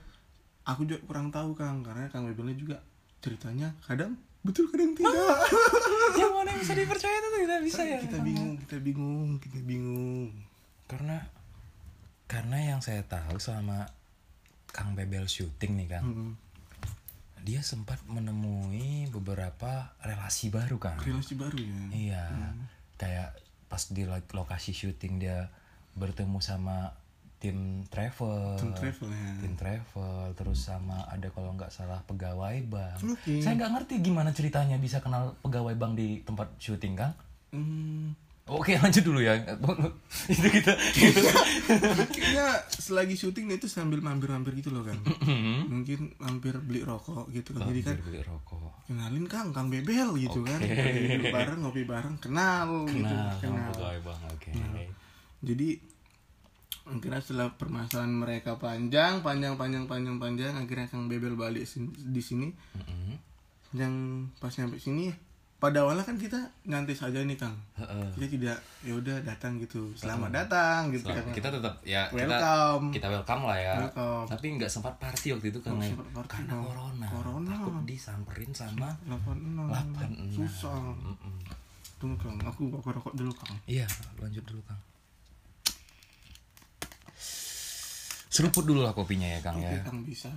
[0.66, 2.76] aku juga kurang tahu kang karena kang Bebelnya juga
[3.18, 5.14] ceritanya kadang betul kadang tidak
[6.20, 7.98] yang mana yang bisa dipercaya itu tidak bisa ya.
[8.02, 10.30] kita bingung kita bingung kita bingung
[10.86, 11.20] Karena
[12.24, 13.86] karena yang saya tahu selama
[14.68, 16.32] Kang Bebel syuting nih Kang, Hmm.
[17.48, 21.00] Dia sempat menemui beberapa relasi baru Kang.
[21.00, 22.24] relasi baru ya Iya,
[22.94, 23.30] kayak
[23.66, 25.48] pas di lo- lokasi syuting dia
[25.94, 26.92] bertemu sama
[27.38, 29.30] tim travel, Tim travel ya.
[29.38, 32.98] tim travel, terus sama ada kalau nggak salah pegawai bank.
[33.08, 33.38] Oke.
[33.38, 37.14] Saya nggak ngerti gimana ceritanya bisa kenal pegawai bank di tempat syuting Kang.
[37.48, 38.10] Hmm,
[38.48, 39.36] Oke lanjut dulu ya.
[40.32, 40.72] itu kita.
[40.96, 41.20] Gitu.
[42.16, 44.96] Kayaknya selagi syuting itu sambil mampir-mampir gitu loh kan.
[45.68, 47.68] Mungkin mampir beli rokok gitu kan.
[47.68, 48.88] Jadi kan beli rokok.
[48.88, 50.64] kenalin Kang, Kang Bebel gitu kan.
[51.28, 53.04] Bareng, ngopi bareng, kenal, gitu.
[53.12, 53.72] Nah, Kenal.
[53.76, 54.20] bang.
[54.32, 54.50] Oke.
[55.44, 55.68] Jadi
[56.88, 62.48] akhirnya setelah permasalahan mereka panjang, panjang, panjang, panjang, panjang, akhirnya Kang Bebel balik di sini.
[62.48, 63.20] Mm-mm.
[63.76, 63.94] Yang
[64.40, 65.12] pas nyampe sini,
[65.58, 67.58] pada awalnya kan kita nyantai saja nih Kang.
[67.74, 68.06] Heeh.
[68.14, 69.90] Kita tidak, ya udah datang gitu.
[69.92, 71.34] Selamat datang gitu Selamat- kan.
[71.34, 72.84] kita tetap ya kita Welcome.
[72.94, 73.74] kita welcome lah ya.
[73.80, 74.26] Welcome.
[74.28, 76.62] Tapi nggak sempat party waktu itu karena sempat party, karena Bang.
[76.64, 77.06] corona.
[77.10, 77.50] Corona.
[77.52, 79.66] Takut disamperin sama 86.
[79.66, 80.30] 86.
[80.32, 80.78] Susah.
[80.94, 81.34] Mm-mm.
[81.98, 83.58] Tunggu Kang, aku bakar rokok dulu Kang.
[83.66, 84.78] Iya, lanjut dulu Kang.
[88.28, 89.82] Seruput dulu lah kopinya ya Kang Oke ya.
[89.82, 90.30] Kang bisa.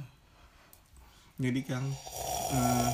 [1.37, 1.85] Jadi Kang,
[2.51, 2.89] eh,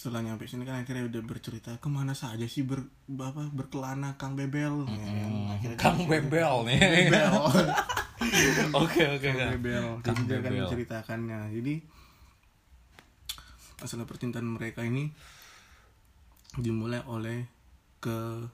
[0.00, 2.88] setelah nyampe sini kan akhirnya udah bercerita ke mana saja sih ber,
[3.20, 4.88] apa berkelana Kang Bebel.
[4.88, 5.32] Kan?
[5.52, 6.80] Akhirnya Kang Bebel nih.
[6.80, 7.32] Bebel.
[8.80, 9.50] Oke oke Kang Kang.
[9.60, 9.84] Bebel.
[10.00, 10.60] Kang Jadi dia akan Bebel.
[10.64, 11.40] menceritakannya.
[11.52, 11.74] Jadi
[13.76, 15.12] masalah percintaan mereka ini
[16.56, 17.44] dimulai oleh
[17.96, 18.44] ke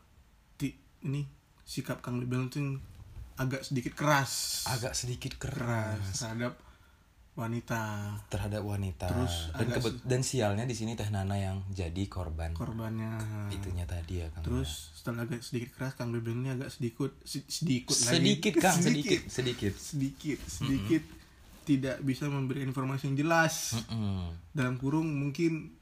[0.54, 1.22] ti- ini
[1.62, 2.58] sikap Kang Bebel itu
[3.38, 4.66] agak sedikit keras.
[4.66, 6.58] Agak sedikit keras keras terhadap
[7.36, 9.06] wanita terhadap wanita.
[9.06, 13.12] Terus dan agak kebet- dan sialnya di sini Teh Nana yang jadi korban korbannya.
[13.50, 14.40] itunya tadi ya Kang.
[14.42, 18.08] Terus setelah agak sedikit keras Kang Bebel ini agak sedikit sedikit lagi.
[18.10, 19.72] sedikit Kang, sedikit, sedikit.
[19.76, 21.02] sedikit sedikit
[21.62, 24.32] tidak bisa memberi informasi yang jelas Mm-mm.
[24.50, 25.74] dalam kurung mungkin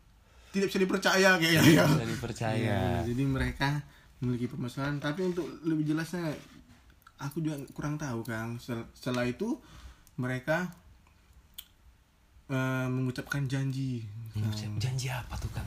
[0.51, 1.87] tidak bisa dipercaya kayaknya ya.
[1.87, 2.59] Bisa dipercaya.
[2.67, 3.79] Ya, jadi mereka
[4.19, 6.35] memiliki permasalahan tapi untuk lebih jelasnya
[7.17, 9.55] aku juga kurang tahu Kang setelah itu
[10.15, 10.71] mereka
[12.47, 14.05] eh, mengucapkan janji
[14.35, 15.63] Mengucap Janji apa tuh Kang?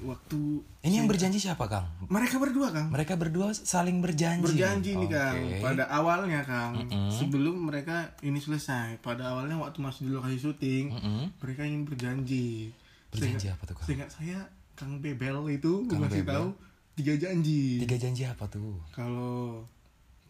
[0.00, 0.40] Waktu
[0.80, 1.84] Ini yang berjanji siapa Kang?
[2.08, 4.48] mereka berdua Kang Mereka berdua saling berjanji.
[4.48, 5.60] berjanji nih Kang Oke.
[5.60, 6.72] pada awalnya Kang
[7.10, 11.24] sebelum mereka ini selesai pada awalnya waktu masih di lokasi syuting Mm-mm.
[11.38, 12.72] mereka ingin berjanji
[13.08, 13.86] Berjanji apa tuh Kang?
[13.86, 14.40] seingat saya
[14.72, 16.32] Kang Bebel itu Kang masih Bebel.
[16.32, 16.48] tahu
[16.94, 18.80] tiga janji Tiga janji apa tuh?
[18.88, 19.68] kalau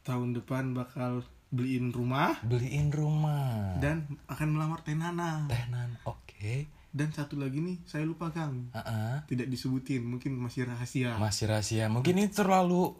[0.02, 3.76] tahun depan bakal beliin rumah Beliin rumah.
[3.78, 5.96] dan akan melamar Tenana Tehnan.
[6.04, 6.68] Oke.
[6.88, 11.86] dan satu lagi nih saya lupa Kang Ah, tidak disebutin mungkin masih rahasia Masih rahasia.
[11.86, 12.96] Mungkin ini terlalu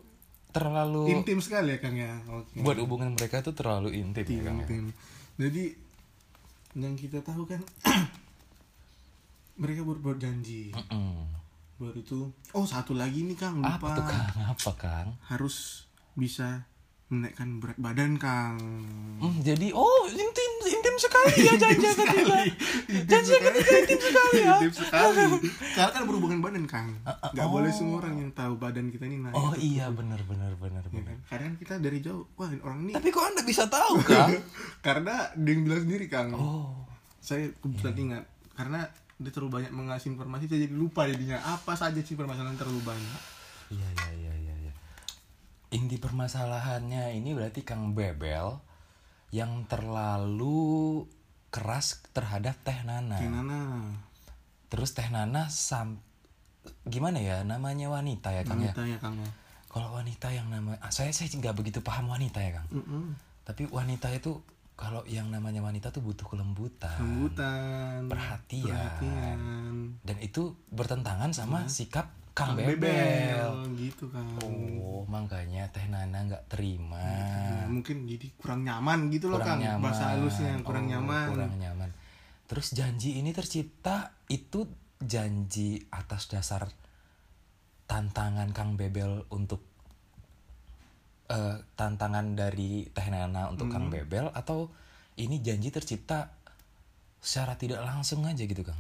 [0.49, 4.57] terlalu intim sekali ya Kang ya oke buat hubungan mereka tuh terlalu intim ya Kang.
[4.57, 4.65] ya?
[4.65, 4.85] intim
[5.37, 5.65] jadi
[6.75, 7.61] yang kita tahu kan
[9.59, 11.27] mereka berbuat janji Mm-mm.
[11.77, 12.21] baru itu
[12.53, 14.27] oh satu lagi nih Kang lupa Apa tuh Kang?
[14.47, 15.09] Apa Kang?
[15.27, 15.85] harus
[16.15, 16.65] bisa
[17.09, 18.61] menaikkan berat badan Kang
[19.19, 22.39] Hmm, jadi oh intim intim sekali ya janji ketiga.
[22.87, 24.57] Janji ketiga intim sekali ya.
[24.63, 25.23] Intim sekali.
[25.75, 26.95] Karena kan berhubungan badan Kang.
[27.35, 27.51] Gak oh.
[27.51, 29.35] boleh semua orang yang tahu badan kita ini naik.
[29.35, 31.07] Oh iya benar benar benar Ya benar.
[31.11, 31.19] kan?
[31.27, 32.93] Karena kita dari jauh, wah orang ini.
[32.95, 34.31] Tapi kok anda bisa tahu Kang?
[34.87, 36.31] Karena dia yang bilang sendiri Kang.
[36.39, 36.87] Oh.
[37.19, 38.25] Saya kebetulan ingat.
[38.55, 38.87] Karena
[39.19, 41.43] dia terlalu banyak mengasih informasi, saya jadi lupa jadinya.
[41.43, 43.23] Apa saja sih permasalahan terlalu banyak.
[43.75, 44.11] Iya iya.
[44.15, 44.28] iya.
[45.69, 48.57] Inti permasalahannya ini berarti Kang Bebel
[49.29, 51.05] yang terlalu
[51.53, 53.21] keras terhadap Teh Nana.
[53.21, 53.57] Gimana?
[54.73, 56.01] Terus Teh Nana sam
[56.85, 58.73] gimana ya namanya wanita ya Kang ya?
[58.73, 59.31] Wanita ya Kang ya.
[59.69, 62.69] Kalau wanita yang nama ah, saya saya nggak begitu paham wanita ya Kang.
[62.73, 63.05] Mm-mm.
[63.45, 64.41] Tapi wanita itu
[64.79, 66.97] kalau yang namanya wanita tuh butuh kelembutan.
[66.97, 68.09] Kelembutan.
[68.09, 68.73] Perhatian.
[68.73, 69.39] Perhatian.
[70.01, 72.79] Dan itu bertentangan sama sikap Kang, Kang Bebel.
[72.79, 73.51] Bebel.
[73.75, 74.31] Gitu Kang.
[74.47, 77.03] Oh, makanya Teh Nana nggak terima.
[77.03, 79.67] Ya, mungkin jadi kurang nyaman gitu loh kurang Kang.
[79.67, 79.83] nyaman.
[79.83, 81.27] Bahasa halusnya kurang Oh, nyaman.
[81.35, 81.91] Kurang nyaman.
[82.47, 84.71] Terus janji ini tercipta itu
[85.03, 86.71] janji atas dasar
[87.85, 89.67] tantangan Kang Bebel untuk
[91.29, 93.75] eh, tantangan dari Teh Nana untuk Hmm.
[93.75, 94.73] Kang Bebel atau
[95.19, 96.33] ini janji tercipta
[97.21, 98.79] secara tidak langsung aja gitu Kang?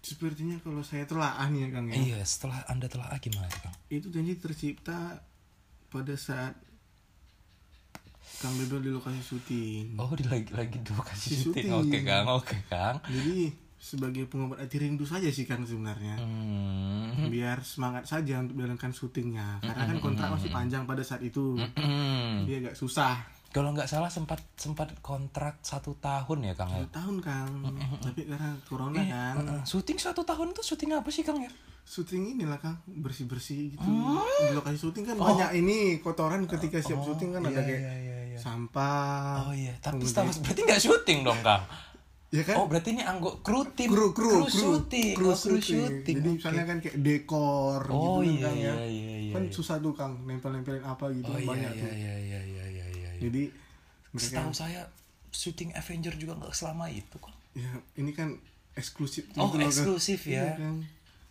[0.00, 1.94] Sepertinya kalau saya telaah nih ya Kang ya.
[1.96, 3.76] Iya, setelah Anda telah gimana Kang?
[3.92, 5.20] Itu janji tercipta
[5.92, 6.56] pada saat
[8.40, 10.00] Kang Bebel di lokasi syuting.
[10.00, 11.68] Oh, di lagi lagi Di syuting.
[11.68, 11.68] syuting.
[11.76, 12.26] Oke, Kang.
[12.32, 12.96] Oke, Kang.
[13.04, 16.16] Jadi sebagai pengobat hati rindu saja sih Kang sebenarnya.
[16.16, 17.28] Hmm.
[17.28, 19.60] Biar semangat saja untuk menjalankan syutingnya.
[19.60, 21.60] Karena kan kontrak masih panjang pada saat itu.
[21.76, 22.48] Hmm.
[22.48, 23.20] Dia agak susah.
[23.50, 26.86] Kalau nggak salah sempat sempat kontrak satu tahun ya, Kang ya?
[26.86, 27.50] Satu tahun Kang.
[27.98, 29.34] Tapi karena corona kan.
[29.42, 29.62] Heeh.
[29.66, 31.50] Syuting satu tahun itu syuting apa sih, Kang ya?
[31.90, 33.82] syuting inilah Kang bersih-bersih gitu.
[33.82, 34.22] Oh.
[34.22, 38.38] Di lokasi syuting kan banyak ini kotoran ketika siap syuting kan ada kayak iya, iya.
[38.38, 39.50] sampah.
[39.50, 41.66] Oh iya, tapi setelah berarti nggak syuting dong, Kang?
[42.30, 45.58] ya kan Oh berarti ini anggota kru tim kru kru kru syuting kru oh, kru
[45.58, 46.14] syuting.
[46.14, 46.36] jadi Oke.
[46.38, 49.50] misalnya kan kayak dekor Oh, gitu iya, kan Kang, ya iya, iya, iya, kan iya.
[49.50, 52.64] susah tuh kang nempel nempelin apa gitu oh iya banyak iya tuh iya iya iya
[53.20, 53.42] iya jadi
[54.12, 54.88] setahu saya
[55.30, 57.30] syuting Avenger juga nggak selama itu kok.
[57.52, 58.34] Ya ini kan
[58.72, 59.68] eksklusif Oh, gitu Kang.
[59.68, 60.42] eksklusif ya.
[60.48, 60.78] Iya, Kang.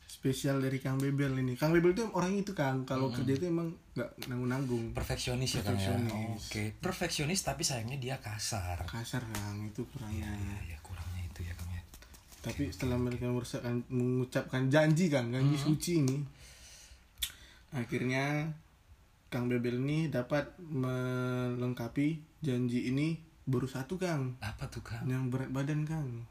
[0.06, 1.54] spesial dari Kang Bebel ini.
[1.54, 2.82] Kang Bebel itu orang itu Kang.
[2.84, 3.16] Kalau Hmm.
[3.16, 5.96] kerja itu emang nggak nanggung nanggung perfeksionis ya kang ya?
[6.34, 6.74] Oke.
[6.78, 8.84] Perfeksionis tapi sayangnya dia kasar.
[8.86, 9.64] Kasar Kang.
[9.66, 11.84] Itu kurangnya ya, ya kurangnya itu ya kang ya.
[12.40, 15.66] Tapi setelah mereka mengucapkan, mengucapkan janji Kang janji Hmm.
[15.68, 16.18] suci ini
[17.70, 18.50] akhirnya
[19.30, 22.08] Kang Bebel ini dapat melengkapi
[22.40, 26.26] janji ini baru satu Kang apa tuh kang yang berat badan Kang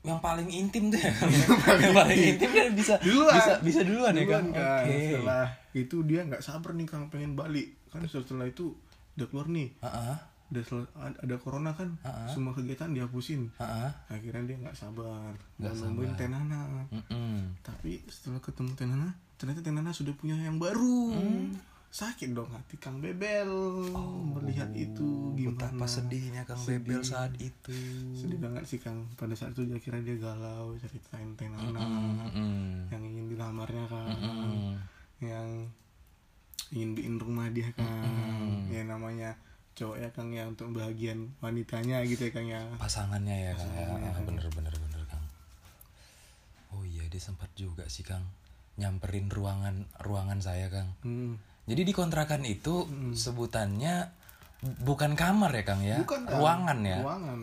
[0.00, 1.44] yang paling intim tuh ya Kang, ya?
[1.80, 3.34] yang paling intim dia bisa Duluan.
[3.34, 4.84] bisa bisa duluan, ya Duluan, kang Kang.
[4.86, 7.74] oke Setelah itu dia nggak sabar nih Kang pengen balik.
[7.88, 8.78] Kan setelah itu
[9.14, 9.74] udah keluar nih.
[9.76, 10.16] Heeh,
[10.48, 11.98] Udah sel- ada corona kan.
[12.00, 13.50] Ah, Semua kegiatan dihapusin.
[13.52, 13.90] heeh.
[14.08, 15.34] Akhirnya dia nggak sabar.
[15.58, 16.16] Nemuin sabar.
[16.16, 16.62] Tenana.
[16.88, 17.58] Mm-mm.
[17.60, 21.12] Tapi setelah ketemu Tenana, ternyata Tenana sudah punya yang baru.
[21.12, 21.52] Hmm.
[21.88, 23.48] Sakit dong hati Kang Bebel
[24.34, 25.48] melihat itu gimana.
[25.48, 27.72] Oh, betapa sedihnya kang Bebel saat itu
[28.12, 29.08] Sedih banget sih Kang.
[29.14, 32.86] Pada saat itu dia kira dia galau ceritain Tenana Mm-mm.
[32.88, 34.08] yang ingin dilamarnya Kang.
[34.12, 34.76] Mm-mm.
[35.18, 35.48] yang
[36.68, 38.04] ingin bikin rumah dia kan
[38.68, 39.32] ya namanya
[39.72, 43.88] cowok ya kang ya untuk bagian wanitanya gitu ya kang ya pasangannya ya kang ya
[43.88, 44.26] Ah, Kang.
[44.28, 45.24] bener bener bener kang
[46.70, 48.20] oh iya dia sempat juga sih kang
[48.76, 51.40] nyamperin ruangan ruangan saya kang hmm.
[51.68, 54.08] Jadi di kontrakan itu sebutannya
[54.80, 56.00] bukan kamar ya kang ya?
[56.00, 56.34] Bukan Kang.
[56.34, 56.98] ruangan ya?
[56.98, 57.40] Ruangan.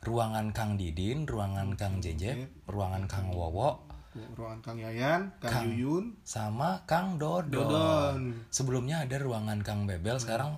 [0.00, 3.82] Ruangan kang Didin ruangan kang Jejep ruangan kang Wowo
[4.14, 6.14] ruangan kang Yayan kang, Yuyun.
[6.22, 7.50] sama kang Dodon.
[7.50, 8.20] Dodon.
[8.48, 10.54] sebelumnya ada ruangan kang Bebel sekarang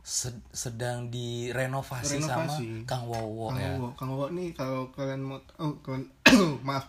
[0.00, 2.86] sed- sedang direnovasi sama Renovasi.
[2.86, 3.70] kang Wowo kang ya.
[3.74, 3.88] Wowo.
[3.92, 6.06] Kang Wowo nih kalau kalian mau oh kalian
[6.66, 6.86] maaf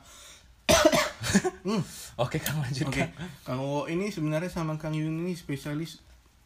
[2.17, 3.11] oke kang lanjut oke Kang.
[3.41, 5.99] kang Wowo ini sebenarnya sama kang Yuyun ini spesialis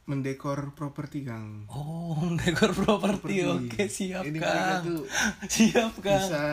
[0.03, 3.45] mendekor properti kang Oh, dekor properti.
[3.45, 4.83] Oke, siap, Ini mereka Kang.
[4.83, 5.03] tuh
[5.53, 6.17] Siap, Kang.
[6.17, 6.43] bisa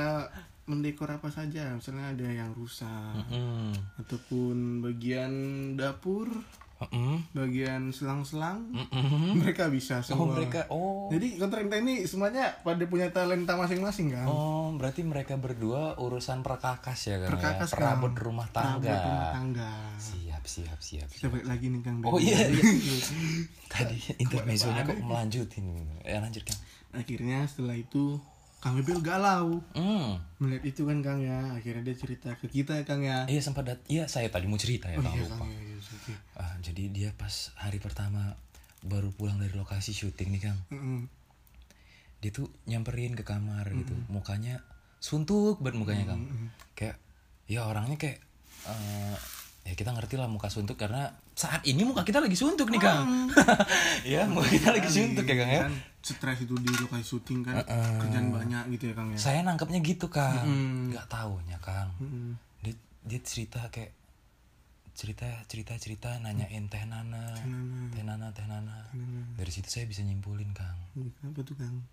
[0.64, 3.72] mendekor apa saja misalnya ada yang rusak Hmm.
[3.96, 5.32] ataupun bagian
[5.72, 6.28] dapur
[6.78, 7.32] Mm-mm.
[7.32, 9.40] bagian selang-selang Mm-mm.
[9.40, 11.08] mereka bisa Oh, semua mereka oh.
[11.08, 17.00] jadi kontraktor ini semuanya pada punya talenta masing-masing kan Oh, berarti mereka berdua urusan perkakas
[17.06, 17.32] ya, Kang.
[17.32, 17.76] Perkakas, ya?
[17.76, 18.84] Perabot rumah tangga.
[18.84, 21.08] Perabot rumah tangga Siap, siap, siap.
[21.08, 22.60] kita balik lagi nih kang Oh iya, iya.
[23.72, 25.64] Tadi intermezzonya kok melanjutin.
[26.02, 26.60] Ya lanjut, Kang.
[26.92, 28.16] akhirnya setelah itu
[28.56, 30.16] kang Bebel galau Hmm.
[30.36, 33.64] melihat itu kan kang ya akhirnya dia cerita ke kita ya kang ya Iya sempat
[33.64, 35.36] dat Iya, saya tadi mau cerita ya, oh iya lupa.
[35.38, 35.60] kang ya,
[36.36, 38.36] Ah, jadi dia pas hari pertama
[38.82, 40.60] baru pulang dari lokasi syuting nih, Kang.
[40.70, 41.00] Mm-mm.
[42.16, 43.92] dia tuh nyamperin ke kamar gitu.
[44.08, 44.64] Mukanya
[44.98, 46.22] suntuk banget mukanya kang.
[46.72, 46.96] Kayak
[47.46, 48.18] ya orangnya kayak
[48.66, 49.16] eh,
[49.68, 53.28] ya kita ngerti lah muka suntuk karena saat ini muka kita lagi suntuk nih kang.
[54.08, 55.62] Ya muka kita lagi suntuk ya kang ya.
[55.68, 57.60] Kan stres itu di lokasi syuting kan
[58.00, 59.18] kerjaan banyak gitu ya kang ya.
[59.20, 60.40] Saya nangkepnya gitu kang.
[60.48, 60.96] Mm.
[60.96, 61.92] nggak taunya kang.
[62.00, 62.32] Mm-mm.
[62.64, 63.92] dia, dia cerita kayak
[64.96, 67.36] cerita cerita cerita nanyain teh nana
[67.92, 68.88] teh nana teh nana
[69.36, 71.84] dari situ saya bisa nyimpulin kang Iya, Apa tuh kang?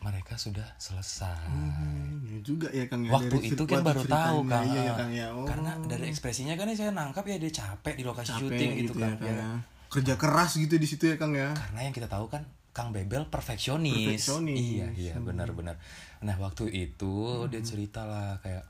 [0.00, 3.12] mereka sudah selesai Hmm, ya juga ya Kang ya.
[3.12, 5.26] waktu dari itu kan baru tahu kang Iya ya Kang ya.
[5.28, 8.92] Oh, karena dari ekspresinya kan saya nangkap ya dia capek di lokasi capek syuting gitu,
[8.96, 9.36] ya kan Kang ya.
[9.36, 9.48] ya.
[9.90, 11.52] Kerja keras gitu di situ ya Kang ya.
[11.52, 14.56] karena yang kita tahu kan Kang Bebel perfeksionis, Perfeksionis.
[14.56, 15.76] iya iya benar-benar
[16.20, 17.12] nah waktu itu
[17.48, 18.64] dia cerita lah kayak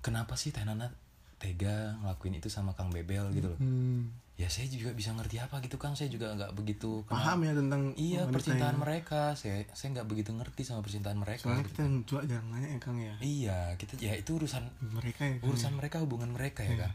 [0.00, 0.88] kenapa sih Teh Nana
[1.46, 4.10] tega ngelakuin itu sama Kang Bebel gitu loh Hmm.
[4.34, 7.52] ya saya juga bisa ngerti apa gitu Kang saya juga nggak begitu kenal- Paham ya
[7.52, 8.80] tentang iya percintaan ya.
[8.80, 11.70] mereka saya saya nggak begitu ngerti sama percintaan mereka Soalnya gitu.
[11.70, 13.14] kita yang juga jarang nanya ya Kang ya.
[13.18, 15.46] iya kita ya itu urusan Mereka ya Kang.
[15.46, 16.92] urusan mereka hubungan mereka ya kan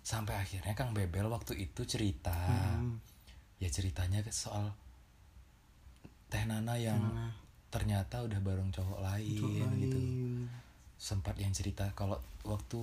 [0.00, 2.36] sampai akhirnya Kang Bebel waktu itu cerita
[2.76, 3.00] Hmm.
[3.56, 4.70] ya ceritanya soal
[6.26, 7.30] Teh Nana yang Nana.
[7.68, 10.46] ternyata udah bareng cowok lain Cowok gitu lain.
[10.96, 12.78] sempat yang cerita kalau waktu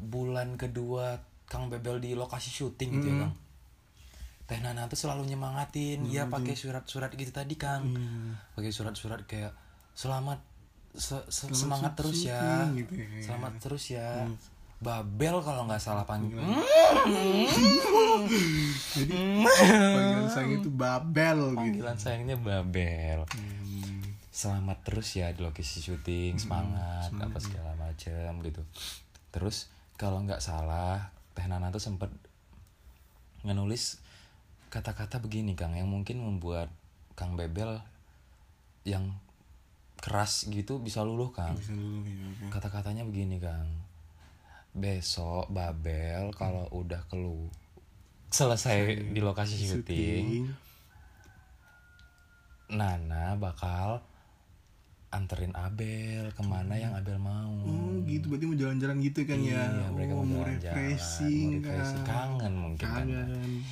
[0.00, 3.22] bulan kedua Kang Bebel di lokasi syuting gitu ya Hmm.
[3.24, 3.34] Kang.
[4.46, 7.84] Teh Nana tuh selalu nyemangatin ya pakai surat-surat gitu tadi Kang.
[7.86, 8.32] Iya.
[8.54, 9.52] pakai surat-surat kayak
[9.92, 10.40] selamat
[10.90, 12.64] se- se- semangat terus ya.
[12.70, 13.20] gitu ya.
[13.22, 14.24] selamat terus ya.
[14.78, 16.38] Babel kalau nggak salah panggil.
[18.94, 21.58] Jadi panggilan sayang itu Babel gitu.
[21.58, 23.26] panggilan sayangnya Babel.
[23.26, 23.56] Hmm.
[24.30, 28.62] selamat terus ya di lokasi syuting semangat apa segala macem gitu.
[29.28, 29.66] Terus
[29.98, 32.08] kalau nggak salah Teh Nana tuh sempet
[33.42, 33.98] ngenulis
[34.70, 36.70] kata-kata begini Kang yang mungkin membuat
[37.18, 37.82] Kang Bebel
[38.86, 39.12] yang
[39.98, 41.58] keras gitu bisa luluh kang.
[41.58, 41.84] Bisa ya
[42.46, 42.54] oke.
[42.54, 43.66] kata-katanya begini kang.
[44.72, 47.50] Besok Babel kalau udah kelu
[48.30, 50.26] selesai di lokasi syuting syuting.
[52.78, 54.04] Nana bakal
[55.10, 59.64] anterin Abel ke mana yang Abel mau oh gitu berarti mau jalan-jalan gitu kan ya
[59.64, 62.02] Iya, mereka oh, mau jalan-jalan, refreshing mau refreshing.
[62.02, 62.30] Kang.
[62.34, 63.28] kangen mungkin kan kangen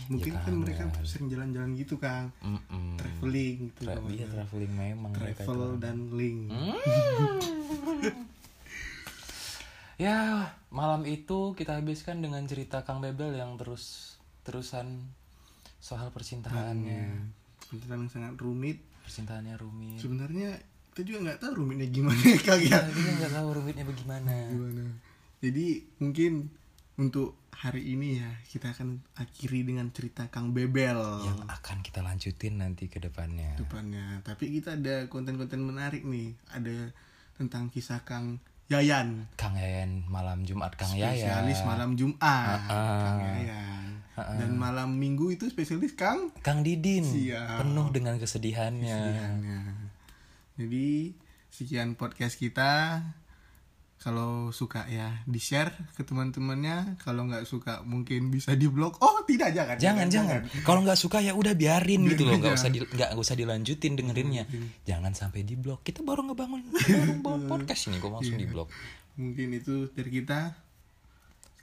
[0.07, 0.59] mungkin kan kangen.
[0.59, 2.97] mereka sering jalan-jalan gitu kang Mm-mm.
[2.97, 4.33] traveling gitu Tra- kalau iya ada.
[4.35, 6.41] traveling memang mereka travel dan link
[9.97, 10.19] Ya,
[10.69, 15.09] malam itu kita habiskan dengan cerita Kang Bebel yang terus terusan
[15.79, 17.17] soal percintaannya.
[17.63, 19.97] Percintaan yang sangat rumit Percintaannya rumit.
[19.97, 20.61] sebenarnya
[20.97, 24.33] kita juga nggak tahu rumitnya gimana ya kang ya Kita juga nggak tahu rumitnya bagaimana.
[24.49, 24.85] gimana
[25.37, 25.67] jadi
[25.99, 26.49] mungkin
[26.97, 32.57] untuk hari ini ya kita akan akhiri dengan cerita Kang Bebel Yang akan kita lanjutin
[32.57, 33.53] nanti ke depannya.
[33.55, 36.89] depannya tapi kita ada konten-konten menarik nih ada
[37.35, 41.13] tentang kisah Kang Yayan Kang Yayan malam Jumat Kang Yayan.
[41.13, 43.05] spesialis malam Jumat Ah.
[43.05, 43.85] Kang Yayan
[44.17, 47.61] dan malam Minggu itu spesialis Kang Kang Didin Siap.
[47.61, 48.89] penuh dengan kesedihannya.
[48.89, 49.61] Kesedihannya.
[50.57, 51.13] Jadi
[51.53, 53.05] sekian podcast kita.
[53.97, 57.01] Kalau suka ya di share ke teman-temannya.
[57.01, 59.01] Kalau nggak suka mungkin bisa di blog.
[59.01, 59.77] Oh tidak jangan.
[59.81, 60.41] Jangan jangan.
[60.69, 62.37] Kalau nggak suka ya udah biarin gitu loh.
[62.37, 64.45] Nggak usah di, nggak nggak usah dilanjutin dengerinnya.
[64.85, 65.81] Jangan sampai di blok.
[65.81, 68.69] Kita baru ngebangun baru bangun podcast ini kok langsung di blok.
[69.17, 70.66] Mungkin itu dari kita.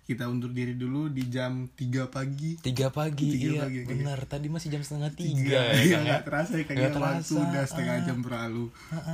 [0.03, 2.59] Kita undur diri dulu di jam 3 pagi.
[2.59, 4.19] Tiga pagi, Tiga iya pagi, benar.
[4.23, 5.31] Tadi masih jam setengah tiga.
[5.33, 5.61] Tiga.
[5.63, 5.99] ya, Iya Kang, ya?
[6.05, 7.43] nggak terasa ya kayaknya waktu Ah.
[7.45, 8.65] udah setengah jam berlalu.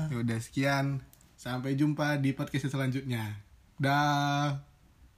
[0.09, 0.85] Ya udah sekian.
[1.35, 3.37] Sampai jumpa di podcast selanjutnya.
[3.77, 4.59] Dah.